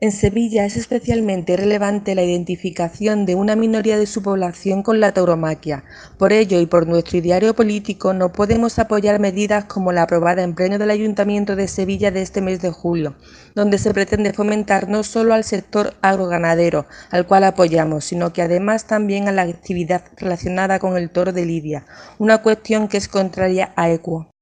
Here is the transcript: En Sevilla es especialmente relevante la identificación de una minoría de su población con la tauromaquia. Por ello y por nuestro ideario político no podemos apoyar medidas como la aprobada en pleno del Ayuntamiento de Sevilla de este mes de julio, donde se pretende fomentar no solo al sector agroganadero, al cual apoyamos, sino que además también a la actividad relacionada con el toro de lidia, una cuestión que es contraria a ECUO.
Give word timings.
En 0.00 0.10
Sevilla 0.10 0.64
es 0.64 0.76
especialmente 0.76 1.56
relevante 1.56 2.16
la 2.16 2.24
identificación 2.24 3.26
de 3.26 3.36
una 3.36 3.54
minoría 3.54 3.96
de 3.96 4.06
su 4.06 4.24
población 4.24 4.82
con 4.82 4.98
la 4.98 5.12
tauromaquia. 5.12 5.84
Por 6.18 6.32
ello 6.32 6.58
y 6.58 6.66
por 6.66 6.88
nuestro 6.88 7.18
ideario 7.18 7.54
político 7.54 8.12
no 8.12 8.32
podemos 8.32 8.80
apoyar 8.80 9.20
medidas 9.20 9.66
como 9.66 9.92
la 9.92 10.02
aprobada 10.02 10.42
en 10.42 10.56
pleno 10.56 10.78
del 10.78 10.90
Ayuntamiento 10.90 11.54
de 11.54 11.68
Sevilla 11.68 12.10
de 12.10 12.22
este 12.22 12.40
mes 12.40 12.60
de 12.60 12.72
julio, 12.72 13.14
donde 13.54 13.78
se 13.78 13.94
pretende 13.94 14.32
fomentar 14.32 14.88
no 14.88 15.04
solo 15.04 15.32
al 15.32 15.44
sector 15.44 15.94
agroganadero, 16.02 16.86
al 17.12 17.28
cual 17.28 17.44
apoyamos, 17.44 18.04
sino 18.04 18.32
que 18.32 18.42
además 18.42 18.88
también 18.88 19.28
a 19.28 19.32
la 19.32 19.42
actividad 19.42 20.02
relacionada 20.16 20.80
con 20.80 20.96
el 20.96 21.10
toro 21.10 21.32
de 21.32 21.46
lidia, 21.46 21.86
una 22.18 22.42
cuestión 22.42 22.88
que 22.88 22.96
es 22.96 23.06
contraria 23.06 23.72
a 23.76 23.90
ECUO. 23.90 24.33